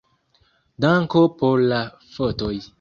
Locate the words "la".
1.75-1.83